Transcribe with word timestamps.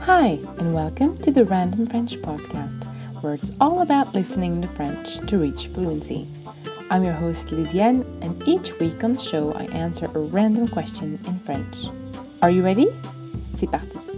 Hi, 0.00 0.38
and 0.58 0.74
welcome 0.74 1.18
to 1.18 1.32
the 1.32 1.44
Random 1.44 1.86
French 1.86 2.16
podcast, 2.18 2.84
where 3.20 3.34
it's 3.34 3.50
all 3.60 3.80
about 3.82 4.14
listening 4.14 4.62
to 4.62 4.68
French 4.68 5.18
to 5.26 5.38
reach 5.38 5.66
fluency. 5.68 6.26
I'm 6.90 7.04
your 7.04 7.14
host 7.14 7.48
Lisiane, 7.48 8.04
and 8.22 8.46
each 8.46 8.78
week 8.78 9.02
on 9.02 9.14
the 9.14 9.20
show 9.20 9.52
I 9.52 9.64
answer 9.64 10.06
a 10.06 10.18
random 10.18 10.68
question 10.68 11.18
in 11.26 11.38
French. 11.38 11.86
Are 12.42 12.50
you 12.50 12.64
ready? 12.64 12.88
C'est 13.56 13.70
parti! 13.70 14.13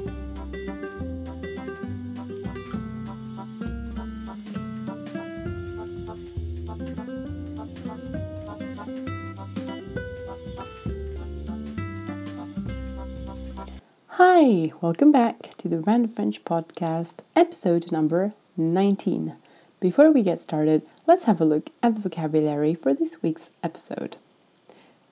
Hi, 14.18 14.72
welcome 14.80 15.12
back 15.12 15.50
to 15.58 15.68
the 15.68 15.80
Random 15.80 16.10
French 16.10 16.42
Podcast, 16.42 17.16
episode 17.36 17.92
number 17.92 18.32
19. 18.56 19.34
Before 19.78 20.10
we 20.10 20.22
get 20.22 20.40
started, 20.40 20.80
let's 21.06 21.24
have 21.24 21.38
a 21.38 21.44
look 21.44 21.68
at 21.82 21.96
the 21.96 22.00
vocabulary 22.00 22.74
for 22.74 22.94
this 22.94 23.22
week's 23.22 23.50
episode. 23.62 24.16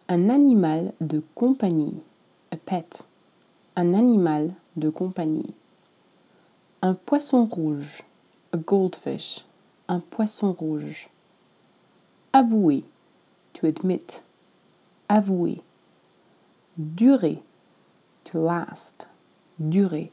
Un 0.08 0.30
animal 0.30 0.94
de 1.06 1.22
compagnie, 1.34 2.00
a 2.50 2.56
pet. 2.56 3.02
Un 3.76 3.94
animal 3.94 4.56
de 4.74 4.90
compagnie. 4.90 5.52
Un 6.82 6.94
poisson 6.94 7.46
rouge, 7.54 8.00
a 8.54 8.56
goldfish. 8.56 9.40
Un 9.86 10.00
poisson 10.00 10.56
rouge. 10.58 11.08
Avouer, 12.32 12.84
to 13.52 13.66
admit. 13.66 14.22
Avouer. 15.10 15.60
Durer, 16.78 17.42
to 18.24 18.38
last 18.38 19.06
durer. 19.58 20.08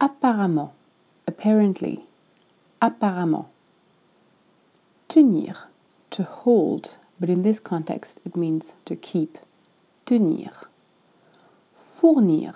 Apparemment, 0.00 0.70
apparently, 1.26 2.04
apparemment. 2.80 3.46
Tenir, 5.08 5.68
to 6.10 6.22
hold, 6.22 6.96
but 7.18 7.30
in 7.30 7.42
this 7.42 7.60
context 7.60 8.20
it 8.24 8.36
means 8.36 8.74
to 8.84 8.96
keep. 8.96 9.38
Tenir. 10.06 10.66
Fournir, 11.76 12.54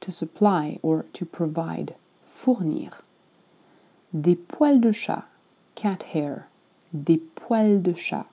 to 0.00 0.10
supply 0.12 0.78
or 0.82 1.04
to 1.12 1.24
provide. 1.24 1.94
Fournir. 2.24 3.02
Des 4.12 4.36
poils 4.36 4.80
de 4.80 4.92
chat, 4.92 5.26
cat 5.74 6.02
hair. 6.02 6.48
Des 6.92 7.20
poils 7.34 7.82
de 7.82 7.94
chat. 7.94 8.26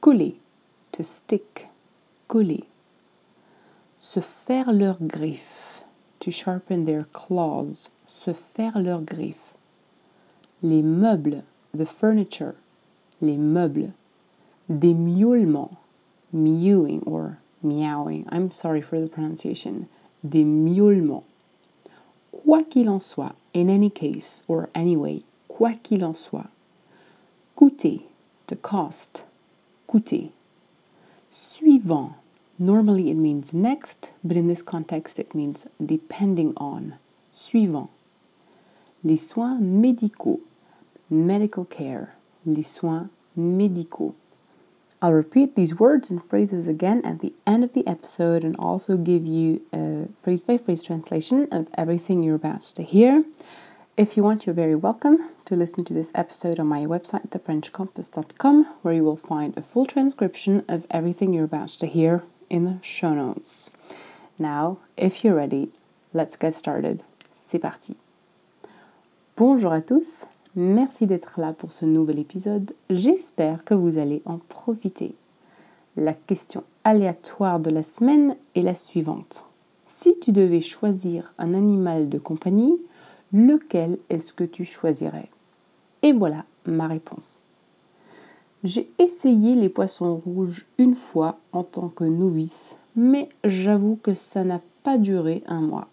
Coller, 0.00 0.34
to 0.92 1.04
stick. 1.04 1.68
Coller 2.26 2.69
se 4.02 4.18
faire 4.18 4.72
leurs 4.72 4.98
griffes, 4.98 5.84
to 6.20 6.30
sharpen 6.30 6.86
their 6.86 7.04
claws, 7.12 7.90
se 8.06 8.32
faire 8.32 8.78
leurs 8.78 9.02
griffes. 9.02 9.54
Les 10.62 10.82
meubles, 10.82 11.44
the 11.76 11.84
furniture, 11.84 12.54
les 13.20 13.36
meubles. 13.36 13.92
Des 14.70 14.94
miaulements, 14.94 15.76
mewing 16.32 17.02
or 17.04 17.38
meowing, 17.62 18.24
I'm 18.30 18.50
sorry 18.50 18.80
for 18.80 19.00
the 19.00 19.08
pronunciation, 19.08 19.86
des 20.24 20.44
miaulements. 20.44 21.24
Quoi 22.32 22.62
qu'il 22.62 22.88
en 22.88 23.00
soit, 23.00 23.34
in 23.52 23.68
any 23.68 23.90
case 23.90 24.44
or 24.48 24.70
anyway, 24.74 25.24
quoi 25.46 25.72
qu'il 25.82 26.04
en 26.04 26.14
soit. 26.14 26.48
Coûter, 27.54 28.06
to 28.46 28.56
cost, 28.56 29.24
coûter. 29.86 30.30
Suivant, 31.30 32.12
Normally 32.62 33.08
it 33.08 33.16
means 33.16 33.54
next, 33.54 34.10
but 34.22 34.36
in 34.36 34.46
this 34.46 34.60
context 34.60 35.18
it 35.18 35.34
means 35.34 35.66
depending 35.82 36.52
on. 36.58 36.96
Suivant. 37.32 37.88
Les 39.02 39.16
soins 39.16 39.58
médicaux. 39.58 40.40
Medical 41.08 41.64
care. 41.64 42.12
Les 42.44 42.62
soins 42.62 43.08
médicaux. 43.34 44.12
I'll 45.00 45.14
repeat 45.14 45.56
these 45.56 45.80
words 45.80 46.10
and 46.10 46.22
phrases 46.22 46.68
again 46.68 47.00
at 47.02 47.20
the 47.20 47.32
end 47.46 47.64
of 47.64 47.72
the 47.72 47.86
episode 47.86 48.44
and 48.44 48.54
also 48.58 48.98
give 48.98 49.24
you 49.24 49.62
a 49.72 50.08
phrase 50.22 50.42
by 50.42 50.58
phrase 50.58 50.82
translation 50.82 51.48
of 51.50 51.66
everything 51.78 52.22
you're 52.22 52.34
about 52.34 52.60
to 52.76 52.82
hear. 52.82 53.24
If 53.96 54.18
you 54.18 54.22
want, 54.22 54.44
you're 54.44 54.54
very 54.54 54.76
welcome 54.76 55.30
to 55.46 55.56
listen 55.56 55.86
to 55.86 55.94
this 55.94 56.12
episode 56.14 56.60
on 56.60 56.66
my 56.66 56.84
website, 56.84 57.30
thefrenchcompass.com, 57.30 58.64
where 58.82 58.92
you 58.92 59.04
will 59.04 59.16
find 59.16 59.56
a 59.56 59.62
full 59.62 59.86
transcription 59.86 60.62
of 60.68 60.86
everything 60.90 61.32
you're 61.32 61.44
about 61.44 61.70
to 61.70 61.86
hear 61.86 62.22
in 62.50 62.64
the 62.64 62.78
show 62.82 63.14
notes. 63.14 63.70
Now, 64.38 64.78
if 64.96 65.24
you're 65.24 65.36
ready, 65.36 65.70
let's 66.12 66.36
get 66.38 66.52
started. 66.52 67.02
C'est 67.30 67.58
parti. 67.58 67.96
Bonjour 69.36 69.72
à 69.72 69.80
tous, 69.80 70.26
merci 70.54 71.06
d'être 71.06 71.40
là 71.40 71.52
pour 71.52 71.72
ce 71.72 71.86
nouvel 71.86 72.18
épisode. 72.18 72.74
J'espère 72.90 73.64
que 73.64 73.74
vous 73.74 73.96
allez 73.96 74.22
en 74.26 74.38
profiter. 74.38 75.14
La 75.96 76.12
question 76.12 76.64
aléatoire 76.84 77.60
de 77.60 77.70
la 77.70 77.82
semaine 77.82 78.36
est 78.54 78.62
la 78.62 78.74
suivante. 78.74 79.44
Si 79.86 80.18
tu 80.20 80.32
devais 80.32 80.60
choisir 80.60 81.34
un 81.38 81.54
animal 81.54 82.08
de 82.08 82.18
compagnie, 82.18 82.78
lequel 83.32 83.98
est-ce 84.08 84.32
que 84.32 84.44
tu 84.44 84.64
choisirais? 84.64 85.28
Et 86.02 86.12
voilà 86.12 86.44
ma 86.66 86.86
réponse. 86.86 87.40
J'ai 88.62 88.90
essayé 88.98 89.54
les 89.54 89.70
poissons 89.70 90.16
rouges 90.16 90.66
une 90.76 90.94
fois 90.94 91.38
en 91.52 91.62
tant 91.62 91.88
que 91.88 92.04
novice, 92.04 92.76
mais 92.94 93.30
j'avoue 93.42 93.98
que 94.02 94.12
ça 94.12 94.44
n'a 94.44 94.60
pas 94.82 94.98
duré 94.98 95.42
un 95.46 95.62
mois. 95.62 95.88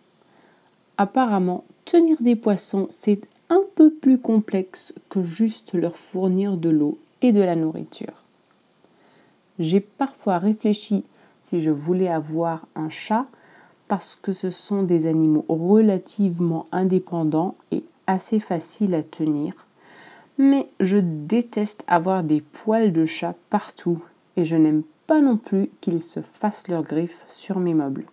Apparemment, 0.97 1.63
tenir 1.85 2.17
des 2.21 2.35
poissons, 2.35 2.87
c'est 2.89 3.21
un 3.49 3.61
peu 3.75 3.89
plus 3.89 4.17
complexe 4.17 4.93
que 5.09 5.23
juste 5.23 5.73
leur 5.73 5.95
fournir 5.95 6.57
de 6.57 6.69
l'eau 6.69 6.97
et 7.21 7.31
de 7.31 7.41
la 7.41 7.55
nourriture. 7.55 8.23
J'ai 9.59 9.79
parfois 9.79 10.37
réfléchi 10.37 11.05
si 11.43 11.61
je 11.61 11.71
voulais 11.71 12.09
avoir 12.09 12.65
un 12.75 12.89
chat 12.89 13.27
parce 13.87 14.17
que 14.17 14.33
ce 14.33 14.51
sont 14.51 14.83
des 14.83 15.05
animaux 15.05 15.45
relativement 15.47 16.65
indépendants 16.73 17.55
et 17.71 17.85
assez 18.07 18.41
faciles 18.41 18.93
à 18.93 19.03
tenir 19.03 19.66
mais 20.37 20.69
je 20.79 20.97
déteste 20.97 21.83
avoir 21.87 22.23
des 22.23 22.41
poils 22.41 22.93
de 22.93 23.05
chat 23.05 23.35
partout 23.49 24.03
et 24.35 24.45
je 24.45 24.55
n'aime 24.55 24.83
pas 25.07 25.21
non 25.21 25.37
plus 25.37 25.69
qu'ils 25.81 26.01
se 26.01 26.21
fassent 26.21 26.67
leurs 26.67 26.83
griffes 26.83 27.25
sur 27.29 27.59
mes 27.59 27.73
meubles. 27.73 28.05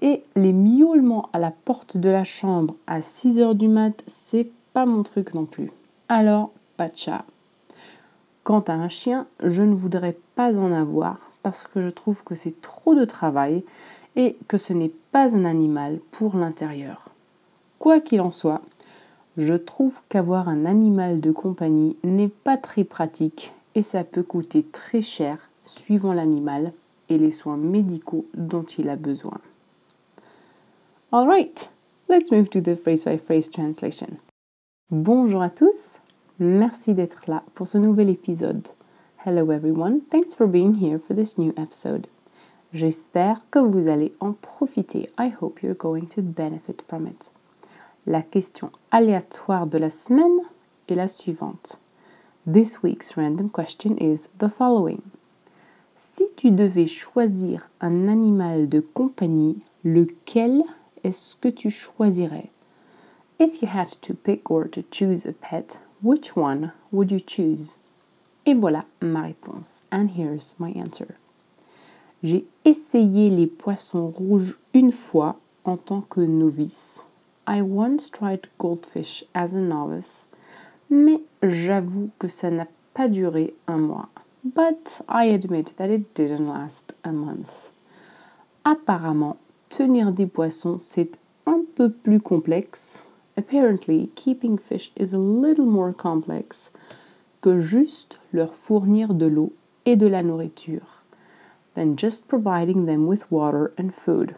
Et 0.00 0.22
les 0.36 0.52
miaulements 0.52 1.28
à 1.32 1.38
la 1.38 1.50
porte 1.50 1.96
de 1.96 2.08
la 2.08 2.24
chambre 2.24 2.74
à 2.86 3.02
6 3.02 3.40
heures 3.40 3.54
du 3.54 3.68
mat, 3.68 4.02
c'est 4.06 4.50
pas 4.72 4.86
mon 4.86 5.02
truc 5.02 5.34
non 5.34 5.44
plus. 5.44 5.70
Alors, 6.08 6.50
pas 6.76 6.88
de 6.88 6.96
chat. 6.96 7.24
Quant 8.44 8.60
à 8.60 8.72
un 8.72 8.88
chien, 8.88 9.26
je 9.42 9.62
ne 9.62 9.74
voudrais 9.74 10.16
pas 10.34 10.58
en 10.58 10.72
avoir 10.72 11.18
parce 11.42 11.66
que 11.66 11.82
je 11.82 11.88
trouve 11.88 12.24
que 12.24 12.34
c'est 12.34 12.60
trop 12.62 12.94
de 12.94 13.04
travail 13.04 13.64
et 14.16 14.36
que 14.48 14.58
ce 14.58 14.72
n'est 14.72 14.92
pas 15.12 15.36
un 15.36 15.44
animal 15.44 15.98
pour 16.12 16.36
l'intérieur. 16.36 17.10
Quoi 17.78 18.00
qu'il 18.00 18.20
en 18.20 18.30
soit, 18.30 18.62
je 19.38 19.54
trouve 19.54 20.00
qu'avoir 20.08 20.48
un 20.48 20.64
animal 20.64 21.20
de 21.20 21.30
compagnie 21.30 21.96
n'est 22.02 22.28
pas 22.28 22.56
très 22.56 22.82
pratique 22.82 23.52
et 23.76 23.84
ça 23.84 24.02
peut 24.02 24.24
coûter 24.24 24.64
très 24.64 25.00
cher 25.00 25.48
suivant 25.64 26.12
l'animal 26.12 26.72
et 27.08 27.18
les 27.18 27.30
soins 27.30 27.56
médicaux 27.56 28.26
dont 28.34 28.64
il 28.64 28.88
a 28.90 28.96
besoin. 28.96 29.38
Alright, 31.12 31.70
let's 32.08 32.32
move 32.32 32.48
to 32.50 32.60
the 32.60 32.74
phrase 32.74 33.04
by 33.04 33.16
phrase 33.16 33.48
translation. 33.48 34.08
Bonjour 34.90 35.40
à 35.40 35.50
tous, 35.50 36.00
merci 36.40 36.92
d'être 36.92 37.30
là 37.30 37.44
pour 37.54 37.68
ce 37.68 37.78
nouvel 37.78 38.10
épisode. 38.10 38.66
Hello 39.24 39.52
everyone, 39.52 40.00
thanks 40.10 40.34
for 40.34 40.48
being 40.48 40.74
here 40.74 40.98
for 40.98 41.14
this 41.14 41.38
new 41.38 41.52
episode. 41.56 42.08
J'espère 42.72 43.48
que 43.50 43.60
vous 43.60 43.88
allez 43.88 44.12
en 44.18 44.32
profiter. 44.32 45.08
I 45.16 45.32
hope 45.40 45.62
you're 45.62 45.76
going 45.76 46.06
to 46.08 46.22
benefit 46.22 46.82
from 46.86 47.06
it. 47.06 47.30
La 48.08 48.22
question 48.22 48.70
aléatoire 48.90 49.66
de 49.66 49.76
la 49.76 49.90
semaine 49.90 50.40
est 50.88 50.94
la 50.94 51.08
suivante. 51.08 51.78
This 52.50 52.82
week's 52.82 53.18
random 53.18 53.50
question 53.50 53.98
is 54.00 54.30
the 54.38 54.48
following. 54.48 55.02
Si 55.94 56.24
tu 56.34 56.50
devais 56.50 56.86
choisir 56.86 57.68
un 57.82 58.08
animal 58.08 58.70
de 58.70 58.80
compagnie, 58.80 59.58
lequel 59.84 60.62
est-ce 61.04 61.36
que 61.36 61.50
tu 61.50 61.68
choisirais? 61.68 62.48
If 63.38 63.60
you 63.60 63.68
had 63.68 64.00
to 64.00 64.14
pick 64.14 64.50
or 64.50 64.70
to 64.70 64.80
choose 64.90 65.26
a 65.26 65.34
pet, 65.34 65.78
which 66.02 66.34
one 66.34 66.72
would 66.90 67.12
you 67.12 67.20
choose? 67.20 67.76
Et 68.46 68.54
voilà 68.54 68.86
ma 69.02 69.20
réponse. 69.20 69.82
And 69.92 70.08
here's 70.16 70.56
my 70.58 70.72
answer. 70.80 71.16
J'ai 72.22 72.46
essayé 72.64 73.28
les 73.28 73.46
poissons 73.46 74.08
rouges 74.08 74.58
une 74.72 74.92
fois 74.92 75.36
en 75.66 75.76
tant 75.76 76.00
que 76.00 76.22
novice 76.22 77.04
I 77.50 77.62
once 77.62 78.10
tried 78.10 78.48
goldfish 78.58 79.24
as 79.34 79.54
a 79.54 79.60
novice, 79.60 80.26
mais 80.90 81.22
j'avoue 81.42 82.10
que 82.18 82.28
ça 82.28 82.50
n'a 82.50 82.66
pas 82.92 83.08
duré 83.08 83.54
un 83.66 83.78
mois. 83.78 84.10
But 84.44 85.00
I 85.08 85.24
admit 85.32 85.72
that 85.78 85.88
it 85.88 86.14
didn't 86.14 86.46
last 86.46 86.92
a 87.04 87.10
month. 87.10 87.70
Apparemment, 88.66 89.38
tenir 89.70 90.12
des 90.12 90.26
poissons, 90.26 90.80
c'est 90.82 91.16
un 91.46 91.64
peu 91.74 91.90
plus 91.90 92.20
complexe. 92.20 93.04
Apparently, 93.34 94.10
keeping 94.14 94.58
fish 94.58 94.92
is 94.94 95.14
a 95.14 95.18
little 95.18 95.64
more 95.64 95.94
complex 95.94 96.70
que 97.40 97.60
juste 97.60 98.18
leur 98.30 98.54
fournir 98.54 99.14
de 99.14 99.26
l'eau 99.26 99.54
et 99.86 99.96
de 99.96 100.06
la 100.06 100.22
nourriture 100.22 101.02
than 101.74 101.96
just 101.96 102.28
providing 102.28 102.84
them 102.84 103.06
with 103.06 103.24
water 103.30 103.72
and 103.78 103.94
food. 103.94 104.34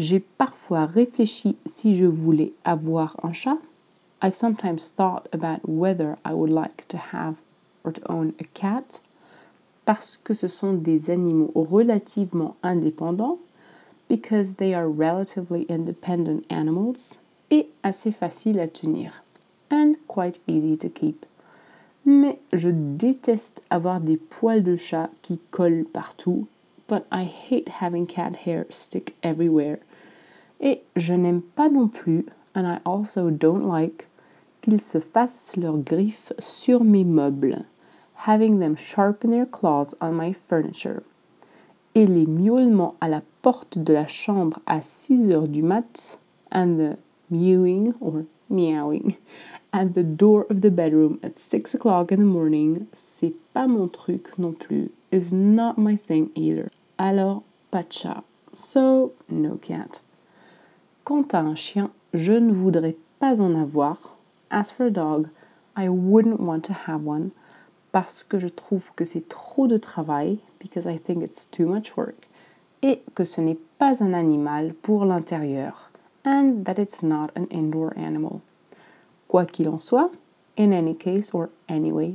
J'ai 0.00 0.20
parfois 0.20 0.86
réfléchi 0.86 1.58
si 1.66 1.94
je 1.94 2.06
voulais 2.06 2.54
avoir 2.64 3.16
un 3.22 3.34
chat. 3.34 3.58
I've 4.22 4.34
sometimes 4.34 4.94
thought 4.96 5.28
about 5.30 5.60
whether 5.68 6.16
I 6.24 6.32
would 6.32 6.48
like 6.48 6.88
to 6.88 6.96
have 6.96 7.34
or 7.84 7.92
to 7.92 8.00
own 8.10 8.32
a 8.40 8.44
cat 8.54 9.02
parce 9.84 10.16
que 10.16 10.32
ce 10.32 10.48
sont 10.48 10.72
des 10.72 11.10
animaux 11.10 11.52
relativement 11.54 12.56
indépendants 12.62 13.40
because 14.08 14.54
they 14.54 14.72
are 14.72 14.88
relatively 14.88 15.66
independent 15.68 16.46
animals 16.48 17.18
et 17.50 17.68
assez 17.82 18.10
faciles 18.10 18.58
à 18.58 18.68
tenir 18.68 19.22
and 19.70 19.96
quite 20.08 20.40
easy 20.48 20.78
to 20.78 20.88
keep. 20.88 21.26
Mais 22.06 22.38
je 22.54 22.70
déteste 22.70 23.60
avoir 23.68 24.00
des 24.00 24.16
poils 24.16 24.62
de 24.62 24.76
chat 24.76 25.10
qui 25.20 25.40
collent 25.50 25.84
partout, 25.84 26.46
but 26.88 27.04
I 27.12 27.24
hate 27.24 27.68
having 27.82 28.06
cat 28.06 28.46
hair 28.46 28.64
stick 28.70 29.14
everywhere. 29.22 29.80
Et 30.60 30.82
je 30.94 31.14
n'aime 31.14 31.42
pas 31.42 31.68
non 31.68 31.88
plus, 31.88 32.26
and 32.54 32.66
I 32.66 32.80
also 32.84 33.30
don't 33.30 33.66
like, 33.66 34.08
qu'ils 34.60 34.80
se 34.80 35.00
fassent 35.00 35.56
leurs 35.56 35.78
griffes 35.78 36.32
sur 36.38 36.84
mes 36.84 37.04
meubles, 37.04 37.64
having 38.26 38.60
them 38.60 38.76
sharpen 38.76 39.30
their 39.30 39.46
claws 39.46 39.94
on 40.00 40.12
my 40.12 40.32
furniture. 40.34 41.02
Et 41.94 42.06
les 42.06 42.26
miaulements 42.26 42.94
à 43.00 43.08
la 43.08 43.22
porte 43.42 43.78
de 43.78 43.92
la 43.92 44.06
chambre 44.06 44.60
à 44.66 44.82
6 44.82 45.30
heures 45.30 45.48
du 45.48 45.62
mat, 45.62 46.18
and 46.52 46.76
the 46.76 46.98
mewing 47.30 47.94
or 48.00 48.24
meowing 48.50 49.16
at 49.72 49.94
the 49.94 50.02
door 50.02 50.46
of 50.50 50.60
the 50.60 50.70
bedroom 50.70 51.18
at 51.22 51.38
6 51.38 51.74
o'clock 51.74 52.12
in 52.12 52.18
the 52.18 52.24
morning, 52.24 52.86
c'est 52.92 53.34
pas 53.54 53.66
mon 53.66 53.88
truc 53.88 54.38
non 54.38 54.52
plus. 54.52 54.90
Is 55.12 55.32
not 55.32 55.78
my 55.78 55.96
thing 55.96 56.30
either. 56.36 56.68
Alors, 56.98 57.42
pas 57.70 57.82
de 57.82 57.92
chat. 57.92 58.22
So, 58.54 59.12
no 59.28 59.56
cat. 59.56 60.02
Quant 61.04 61.26
à 61.32 61.38
un 61.40 61.54
chien, 61.54 61.90
je 62.14 62.32
ne 62.32 62.52
voudrais 62.52 62.96
pas 63.18 63.40
en 63.40 63.54
avoir. 63.54 64.16
As 64.50 64.70
for 64.70 64.86
a 64.86 64.90
dog, 64.90 65.28
I 65.76 65.88
wouldn't 65.88 66.40
want 66.40 66.60
to 66.62 66.74
have 66.86 67.06
one 67.06 67.30
parce 67.92 68.22
que 68.22 68.38
je 68.38 68.48
trouve 68.48 68.92
que 68.94 69.04
c'est 69.04 69.28
trop 69.28 69.66
de 69.66 69.76
travail, 69.76 70.38
because 70.60 70.86
I 70.86 70.98
think 70.98 71.22
it's 71.22 71.48
too 71.50 71.66
much 71.66 71.96
work, 71.96 72.28
et 72.82 73.02
que 73.14 73.24
ce 73.24 73.40
n'est 73.40 73.58
pas 73.78 74.02
un 74.02 74.12
animal 74.12 74.74
pour 74.74 75.04
l'intérieur, 75.04 75.90
and 76.24 76.64
that 76.64 76.80
it's 76.80 77.02
not 77.02 77.30
an 77.36 77.46
indoor 77.50 77.92
animal. 77.96 78.40
Quoi 79.28 79.46
qu'il 79.46 79.68
en 79.68 79.80
soit, 79.80 80.10
in 80.56 80.72
any 80.72 80.94
case 80.94 81.34
or 81.34 81.48
anyway, 81.68 82.14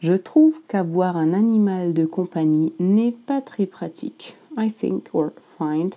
je 0.00 0.14
trouve 0.14 0.60
qu'avoir 0.68 1.16
un 1.16 1.32
animal 1.32 1.94
de 1.94 2.04
compagnie 2.06 2.74
n'est 2.78 3.12
pas 3.12 3.40
très 3.40 3.66
pratique. 3.66 4.36
I 4.56 4.70
think 4.70 5.08
or 5.12 5.32
find 5.58 5.96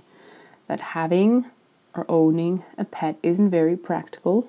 that 0.68 0.96
having 0.96 1.44
or 1.98 2.06
owning 2.08 2.64
a 2.78 2.86
pet 2.86 3.18
isn't 3.24 3.50
very 3.50 3.76
practical 3.76 4.46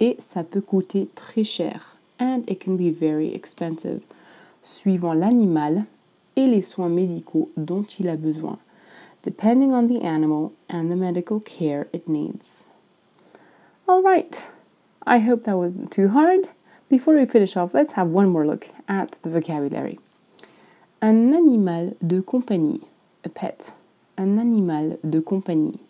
et 0.00 0.16
ça 0.20 0.42
peut 0.42 0.62
coûter 0.62 1.08
très 1.14 1.44
cher 1.44 1.96
and 2.18 2.44
it 2.46 2.60
can 2.60 2.76
be 2.76 2.90
very 2.90 3.34
expensive 3.34 4.00
suivant 4.62 5.12
l'animal 5.12 5.84
et 6.36 6.46
les 6.46 6.62
soins 6.62 6.88
médicaux 6.88 7.50
dont 7.56 7.84
il 7.98 8.08
a 8.08 8.16
besoin 8.16 8.58
depending 9.22 9.72
on 9.72 9.86
the 9.86 10.02
animal 10.02 10.52
and 10.68 10.90
the 10.90 10.96
medical 10.96 11.40
care 11.40 11.86
it 11.92 12.08
needs. 12.08 12.66
All 13.88 14.02
right. 14.02 14.50
I 15.06 15.18
hope 15.18 15.44
that 15.44 15.56
wasn't 15.56 15.90
too 15.90 16.08
hard. 16.08 16.48
Before 16.88 17.14
we 17.14 17.24
finish 17.24 17.56
off, 17.56 17.74
let's 17.74 17.92
have 17.92 18.08
one 18.08 18.28
more 18.28 18.46
look 18.46 18.68
at 18.88 19.16
the 19.22 19.30
vocabulary. 19.30 19.98
Un 21.00 21.32
animal 21.34 21.96
de 22.04 22.22
compagnie, 22.22 22.82
a 23.24 23.28
pet. 23.28 23.72
Un 24.18 24.38
animal 24.38 24.98
de 25.08 25.20
compagnie. 25.20 25.80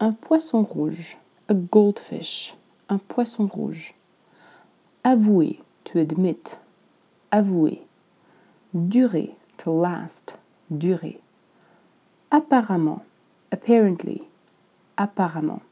Un 0.00 0.12
poisson 0.12 0.64
rouge, 0.64 1.14
a 1.48 1.54
goldfish. 1.54 2.54
Un 2.88 2.98
poisson 2.98 3.48
rouge. 3.54 3.92
Avouer, 5.04 5.60
to 5.84 5.98
admit. 5.98 6.58
Avouer. 7.32 7.78
Durer, 8.72 9.36
to 9.58 9.70
last. 9.70 10.34
Durer. 10.76 11.18
Apparemment, 12.32 13.02
apparently. 13.52 14.28
Apparemment. 14.98 15.62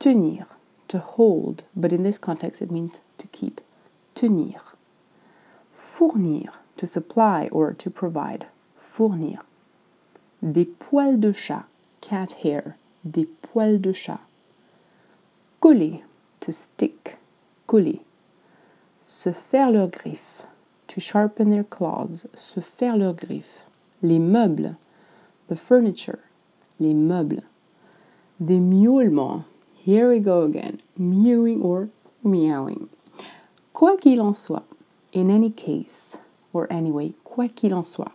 Tenir 0.00 0.46
to 0.88 0.98
hold, 0.98 1.64
but 1.76 1.92
in 1.92 2.02
this 2.02 2.18
context 2.18 2.62
it 2.62 2.70
means 2.70 3.00
to 3.18 3.26
keep. 3.28 3.60
Tenir. 4.14 4.60
Fournir, 5.74 6.50
to 6.76 6.86
supply 6.86 7.48
or 7.52 7.72
to 7.74 7.90
provide. 7.90 8.46
Fournir. 8.76 9.40
Des 10.42 10.64
poils 10.64 11.18
de 11.20 11.32
chat, 11.32 11.66
cat 12.00 12.32
hair. 12.42 12.76
Des 13.10 13.24
poils 13.24 13.80
de 13.80 13.92
chat. 13.92 14.20
Coller, 15.60 16.02
to 16.40 16.52
stick. 16.52 17.16
Coller. 17.66 18.00
Se 19.02 19.32
faire 19.32 19.70
leurs 19.70 19.88
griffes. 19.88 20.42
To 20.88 21.00
sharpen 21.00 21.50
their 21.50 21.64
claws. 21.64 22.26
Se 22.34 22.60
faire 22.60 22.98
leurs 22.98 23.14
griffes. 23.14 23.62
Les 24.02 24.18
meubles. 24.18 24.76
The 25.48 25.56
furniture. 25.56 26.18
Les 26.78 26.92
meubles. 26.92 27.44
Des 28.38 28.60
miaulements. 28.60 29.44
Here 29.74 30.10
we 30.10 30.20
go 30.20 30.42
again. 30.42 30.80
Mewing 30.98 31.62
or 31.62 31.88
meowing. 32.22 32.90
Quoi 33.72 33.96
qu'il 33.96 34.20
en 34.20 34.34
soit. 34.34 34.64
In 35.14 35.30
any 35.30 35.50
case. 35.50 36.18
Or 36.52 36.66
anyway. 36.70 37.14
Quoi 37.24 37.48
qu'il 37.48 37.72
en 37.72 37.84
soit. 37.84 38.12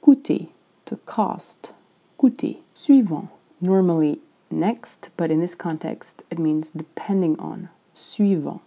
Coûter. 0.00 0.48
To 0.86 0.96
cost. 0.96 1.74
Coûter. 2.18 2.62
Suivant. 2.72 3.28
Normally 3.60 4.20
next, 4.50 5.10
but 5.16 5.30
in 5.30 5.40
this 5.40 5.54
context 5.54 6.22
it 6.30 6.38
means 6.38 6.70
depending 6.70 7.38
on. 7.38 7.70
Suivant. 7.94 8.60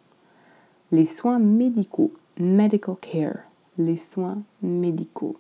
Les 0.92 1.06
soins 1.06 1.40
médicaux. 1.40 2.12
Medical 2.38 2.96
care. 2.98 3.46
Les 3.78 3.96
soins 3.96 4.44
médicaux. 4.64 5.38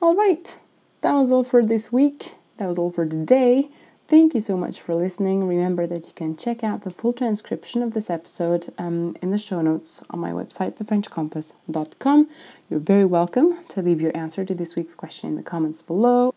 All 0.00 0.14
right. 0.14 0.58
That 1.00 1.12
was 1.12 1.30
all 1.30 1.44
for 1.44 1.64
this 1.64 1.90
week. 1.92 2.34
That 2.58 2.68
was 2.68 2.78
all 2.78 2.90
for 2.90 3.06
today. 3.06 3.70
Thank 4.08 4.34
you 4.34 4.40
so 4.40 4.56
much 4.56 4.80
for 4.80 4.94
listening. 4.94 5.48
Remember 5.48 5.84
that 5.84 6.06
you 6.06 6.12
can 6.14 6.36
check 6.36 6.62
out 6.62 6.82
the 6.82 6.92
full 6.92 7.12
transcription 7.12 7.82
of 7.82 7.92
this 7.92 8.08
episode 8.08 8.72
um, 8.78 9.16
in 9.20 9.32
the 9.32 9.38
show 9.38 9.60
notes 9.60 10.00
on 10.10 10.20
my 10.20 10.30
website, 10.30 10.76
thefrenchcompass.com. 10.76 12.28
You're 12.70 12.78
very 12.78 13.04
welcome 13.04 13.64
to 13.70 13.82
leave 13.82 14.00
your 14.00 14.16
answer 14.16 14.44
to 14.44 14.54
this 14.54 14.76
week's 14.76 14.94
question 14.94 15.30
in 15.30 15.34
the 15.34 15.42
comments 15.42 15.82
below. 15.82 16.35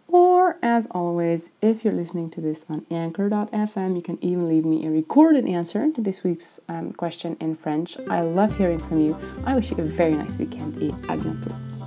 As 0.62 0.88
always, 0.92 1.52
if 1.62 1.86
you're 1.86 1.94
listening 1.94 2.30
to 2.32 2.42
this 2.42 2.66
on 2.70 2.86
anchor.fm, 2.92 3.96
you 3.96 4.02
can 4.02 4.18
even 4.22 4.50
leave 4.50 4.66
me 4.66 4.86
a 4.86 4.92
recorded 4.92 5.48
answer 5.48 5.90
to 5.92 6.02
this 6.02 6.24
week's 6.24 6.60
um, 6.68 6.92
question 6.92 7.38
in 7.40 7.56
French. 7.56 7.98
I 8.10 8.22
love 8.22 8.58
hearing 8.58 8.80
from 8.80 9.00
you. 9.00 9.18
I 9.46 9.56
wish 9.56 9.72
you 9.72 9.78
a 9.78 9.84
very 9.84 10.14
nice 10.14 10.38
weekend 10.38 10.76
et 10.82 10.92
à 11.08 11.18
bientôt. 11.18 11.79